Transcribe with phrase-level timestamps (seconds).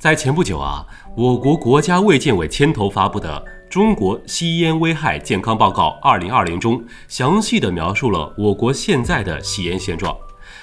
[0.00, 10.16] 在前不久啊，我国国家卫健委牵头发布的《中国吸烟危害健康报告（二零二零）》中，详细的描述了我国现在的吸烟现状。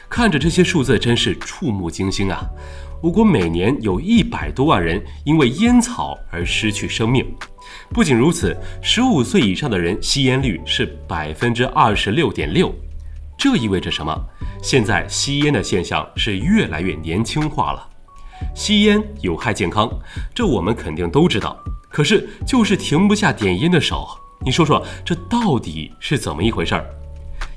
[0.09, 2.50] 看着这些数字，真是触目惊心啊！
[3.00, 7.23] 我国每年有一百多万人因为烟草而失去生命。
[7.89, 12.73] 不仅如此，十五岁以上的人吸烟率是百分之二十六点六。
[13.38, 14.19] 这意味着什么？
[14.63, 17.86] 现在吸烟的现象是越来越年轻化了。
[18.55, 19.89] 吸烟有害健康，
[20.33, 21.57] 这我们肯定都知道。
[21.89, 24.07] 可是就是停不下点烟的手，
[24.46, 26.86] 你说说这到底是怎么一回事儿？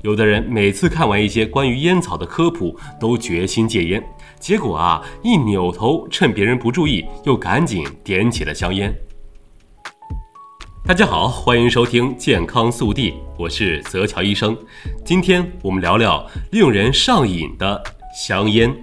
[0.03, 4.03] 有的人每次看完一些关于烟草的科普，都决心戒烟，
[4.39, 8.91] 结果啊，一扭头趁别人不注意，又赶紧点起了香烟。
[10.83, 14.57] 大家好，欢迎收听健康速递，我是泽乔医生。
[15.05, 17.81] 今天我们聊聊令人上瘾的
[18.15, 18.73] 香烟。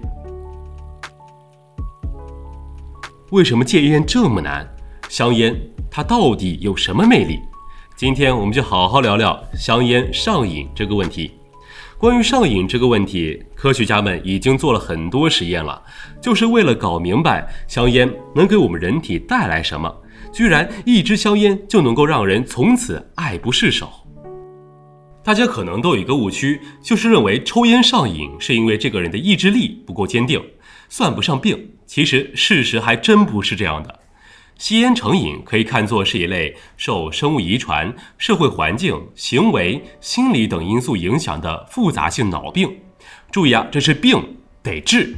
[3.31, 4.67] 为什么戒烟这么难？
[5.07, 5.55] 香烟
[5.91, 7.39] 它到底有什么魅力？
[7.95, 11.29] 今天我们就好好聊聊香烟上瘾这个问题。
[11.99, 15.79] 关于上瘾这个问题，科学家们已经做了很多实验了，
[16.19, 19.95] 就是为了搞明白香烟能给我们人体带来什么。
[20.33, 23.91] 居然一支香烟就能够让人从此爱不释手。
[25.23, 30.41] 大家可能都有一个误区，就是认为抽烟上瘾是因为这个人的意志力不够坚定，
[30.89, 31.69] 算不上病。
[31.85, 33.99] 其实事实还真不是这样的，
[34.57, 42.69] 吸烟成瘾可以看作是一类受生物遗传、社会环境、行为、心理等因素影响的复杂性脑病。
[43.31, 45.15] 注意啊，这是病，得治。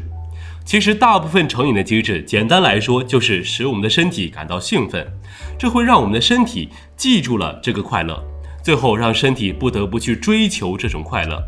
[0.63, 5.11] 其实大部分成瘾的机制，简单来说就是使我们的身体感到兴奋，
[5.57, 8.23] 这会让我们的身体记住了这个快乐，
[8.63, 11.41] 最后让身体不得不去追求这种快乐。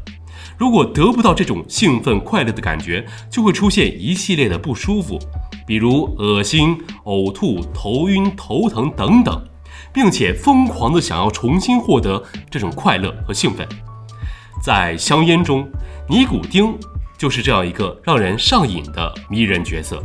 [0.57, 5.19] 如果得不到这种兴奋快乐的感觉，就会出现一系列的不舒服，
[5.65, 9.43] 比如恶心、呕吐、头晕、头疼等等，
[9.91, 13.67] 并且疯狂的想要重新获得这种快乐和兴奋。
[14.61, 15.67] 在香烟中，
[16.07, 16.77] 尼古丁
[17.17, 20.01] 就是这样一个让人上瘾的迷人角色。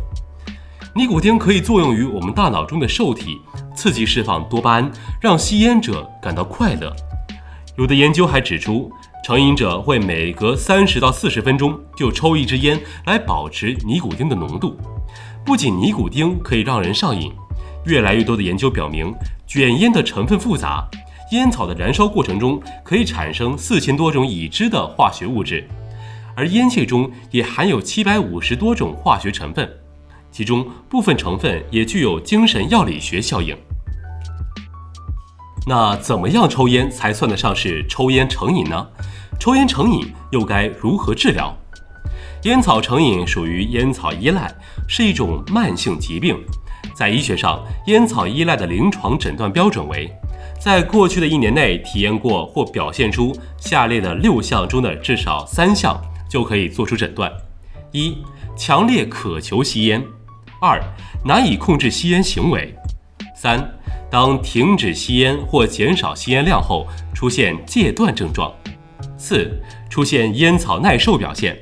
[0.94, 3.38] 尼古丁可以作用于我们大脑中的受体，
[3.76, 4.90] 刺激释放多巴胺，
[5.20, 6.92] 让吸烟者感到快乐。
[7.76, 8.90] 有的研究还指出。
[9.24, 14.76] 成瘾者会每隔三十到四十分钟就抽一支烟来保持尼古丁的浓度。
[15.44, 17.30] 不仅尼古丁可以让人上瘾，
[17.84, 19.14] 越来越多的研究表明，
[19.46, 20.88] 卷烟的成分复杂，
[21.32, 25.68] 烟草的燃烧过程中可以产生四千多种已知的化学物质，
[26.34, 29.68] 而烟气中也含有七百五十多种化学成分，
[30.30, 33.54] 其中部分成分也具有精神药理学效应。
[35.68, 38.88] 那怎么样抽烟才算得上是抽烟成瘾呢？
[39.38, 41.54] 抽烟成瘾又该如何治疗？
[42.44, 44.50] 烟草成瘾属于烟草依赖，
[44.88, 46.38] 是一种慢性疾病。
[46.94, 50.10] 在医学上，烟草依赖的临床诊断标准为：
[50.58, 57.30] 在过去的一年内体验过或表现出下列的六项中的至少三项，就可以做出诊断：
[57.92, 58.16] 一、
[58.56, 60.00] 强烈渴求吸烟；
[60.62, 60.82] 二、
[61.26, 62.74] 难以控制吸烟行为；
[63.36, 63.70] 三。
[64.10, 68.50] 当停止吸烟或减少吸烟量后，出现戒断症状；
[69.18, 69.50] 四、
[69.90, 71.56] 出现烟草耐受表现，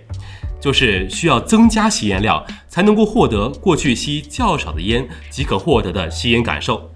[0.61, 6.91] 就是需要增加吸烟量才能够获得过去吸较少的烟即可获得的吸烟感受；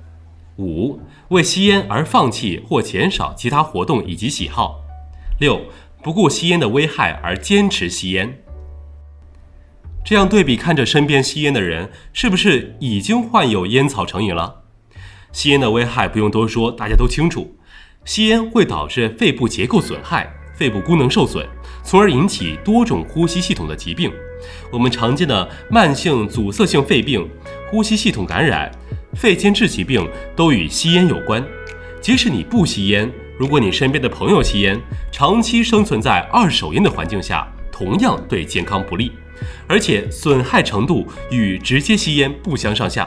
[0.56, 1.00] 五、
[1.30, 4.76] 为吸烟而放弃或减少其他活动以及喜好；
[5.40, 5.60] 六、
[6.00, 8.40] 不顾吸烟的危害而坚持吸烟。
[10.04, 14.59] 这样对比看着身边吸烟的人，是不是已经患有烟草成瘾了？
[15.32, 17.54] 吸烟的危害不用多说，大家都清楚。
[18.04, 21.46] 吸烟会导致肺部结构损害、肺部功能受损，
[21.84, 24.10] 从而引起多种呼吸系统的疾病。
[24.72, 27.28] 我们常见的慢性阻塞性肺病、
[27.70, 28.70] 呼吸系统感染、
[29.14, 31.44] 肺间质疾病都与吸烟有关。
[32.00, 34.80] 即使你不吸烟，如果你身边的朋友吸烟，
[35.12, 39.12] 长期生存在二手烟的环境下，同样对健康不利，
[39.68, 43.06] 而且损害程度与直接吸烟不相上下。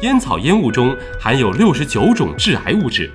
[0.00, 3.10] 烟草烟雾中含有六十九种致癌物质，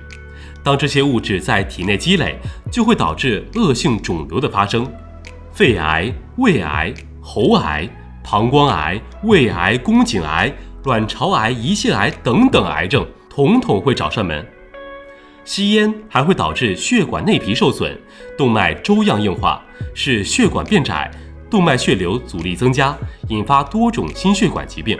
[0.62, 2.38] 当这些物质在体内积累，
[2.70, 4.88] 就会导致恶性肿瘤的发生，
[5.52, 7.88] 肺癌、胃癌、喉癌、
[8.22, 10.52] 膀胱癌、胃癌、宫颈癌、
[10.84, 14.46] 卵巢癌、胰腺癌等等癌症统统会找上门。
[15.44, 17.96] 吸烟还会导致血管内皮受损，
[18.38, 19.60] 动脉粥样硬化，
[19.92, 21.10] 使血管变窄，
[21.50, 22.96] 动脉血流阻力增加，
[23.28, 24.96] 引发多种心血管疾病。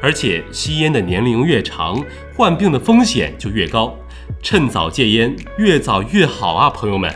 [0.00, 2.02] 而且吸烟的年龄越长，
[2.34, 3.96] 患病的风险就越高，
[4.42, 7.12] 趁早戒烟，越早越好啊，朋友们。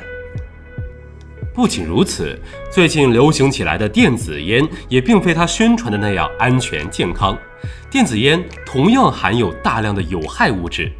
[1.54, 2.38] 不仅如此，
[2.70, 7.36] 最近流行起来的电子烟也并非它宣传的那样安全健康。
[7.90, 10.90] 电子烟同样含有大量的有害物质。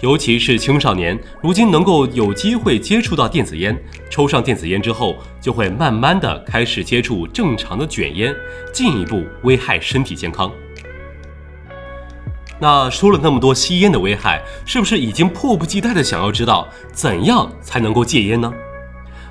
[0.00, 3.76] 尤其是青少年，如今能够有机会接触到电子烟，
[4.08, 8.32] 抽上电子烟之后，就会慢慢的开始接触正常的卷烟，
[8.72, 10.50] 进一步危害身体健康。
[12.60, 18.52] 那说了那么多吸烟的危害，是不是已经迫不及待的想要知道怎样才能够戒烟呢？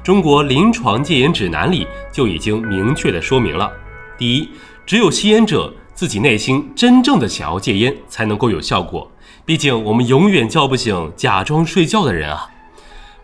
[0.03, 3.69] 中国临床戒烟指南里就已经明确的说明了：
[4.17, 4.49] 第一，
[4.85, 9.11] 只有吸烟者自己内心真正的想要戒烟，才能够有效果。
[9.43, 12.49] 毕竟我们永远叫不醒假装睡觉的人啊！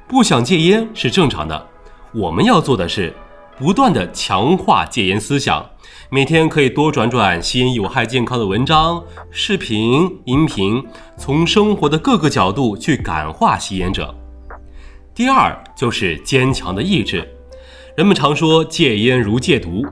[0.07, 1.67] 不想戒烟是正常的，
[2.13, 3.13] 我们要做的是
[3.57, 5.65] 不断的强化戒烟思想，
[6.13, 10.85] 每天可以多转转吸烟有害健康的文章、视频、音频，
[11.17, 14.13] 从生活的各个角度去感化吸烟者。
[15.15, 17.27] 第二就是坚强的意志。
[17.97, 19.83] 人们常说戒烟如戒毒，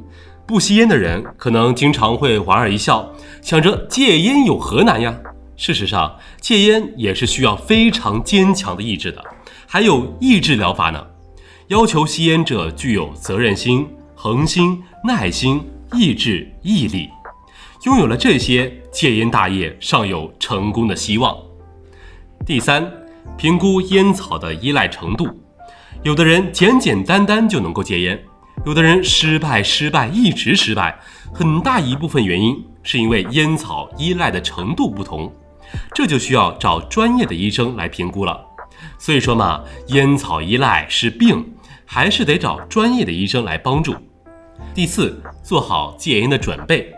[0.45, 5.17] 不吸烟的人可能经常会莞尔一笑，想着戒烟有何难呀？
[5.55, 9.25] 事实上，戒烟也是需要非常坚强的意志的，
[9.65, 11.03] 还有意志疗法呢，
[11.69, 15.59] 要求吸烟者具有责任心、恒心、耐心、
[15.93, 17.09] 意志、毅力。
[17.83, 21.35] 拥有了这些，戒烟大业尚有成功的希望。
[22.45, 22.91] 第三，
[23.37, 25.27] 评估烟草的依赖程度，
[26.03, 28.23] 有的人简简单单就能够戒烟，
[28.65, 30.99] 有的人失败、失败，一直失败，
[31.33, 35.33] 很大一部分原因是因为烟草依赖的程度不同。
[35.95, 38.39] 这就需要找专业的医生来评估了。
[38.99, 41.53] 所以说嘛，烟草依赖是病，
[41.85, 43.95] 还是得找专业的医生来帮助。
[44.73, 46.93] 第四，做好戒烟的准备。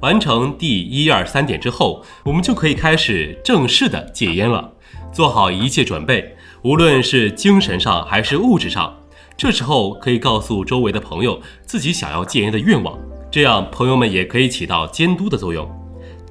[0.00, 4.72] 完成第一二三点之后，我们就可以开始正式的戒烟了。
[5.12, 8.94] 做好一切准备，无论是精神上还是物质上，
[9.36, 12.98] 这时候可以告诉周围的朋友自己想要戒烟的愿望，
[13.30, 15.66] 这样朋友们也可以起到监督的作用。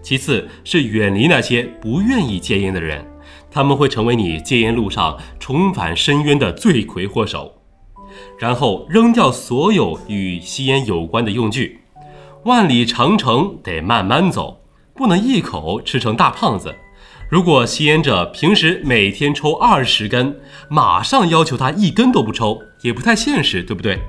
[0.03, 3.03] 其次是远离那些不愿意戒烟的人，
[3.49, 7.51] 他们会成为你戒烟路上重返深渊的罪魁祸首。
[8.37, 11.79] 然后扔掉所有与吸烟有关的用具，
[12.43, 14.59] 万里长城得慢慢走，
[14.93, 16.75] 不能一口吃成大胖子。
[17.29, 20.39] 如果吸烟者平时每天抽二十根，
[20.69, 23.99] 马上要求他一根都不抽，也不太现实，对不对？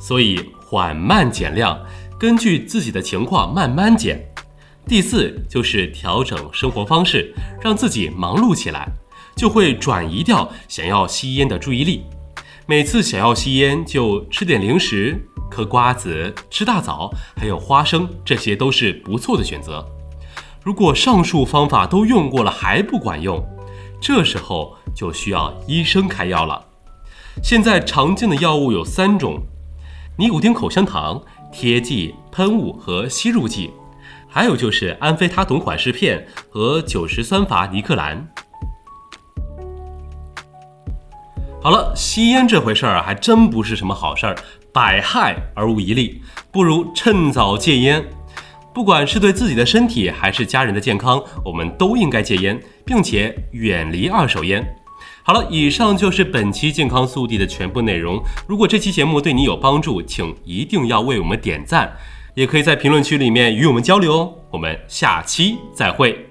[0.00, 1.78] 所以缓慢减量，
[2.18, 4.20] 根据自己的情况慢慢减。
[4.88, 8.88] 第四就是调整生活方式，让自己忙碌起来，
[9.36, 12.04] 就会转移掉想要吸烟的注意力。
[12.68, 15.16] 每次想要吸烟，就吃点零食，
[15.48, 19.86] 嗑瓜子，吃大枣，还有花生，这些都是不错的选择。
[20.64, 23.40] 如果上述方法都用过了还不管用，
[24.00, 26.60] 这时候就需要医生开药了。
[27.40, 29.40] 现在常见的药物有三种：
[30.18, 31.22] 尼古丁口香糖、
[31.52, 33.70] 贴剂、喷雾和吸入剂。
[34.28, 38.28] 还有就是安非他酮缓释片和酒石酸伐尼克兰。
[41.66, 44.36] 好了，吸烟这回事儿啊还真不是什么好事儿，
[44.72, 46.22] 百害而无一利，
[46.52, 48.00] 不如趁早戒烟。
[48.72, 54.64] 不管是对自己的身体还是家人的健康，我们都应该戒烟，并且远离二手烟。
[55.24, 58.22] 好了，以上就是本期健康速递的全部内容。
[58.46, 61.92] 如果这期节目对你有帮助，请一定要为我们点赞。
[62.36, 66.30] 也可以在评论区里面与我们交流哦，我们下期再会。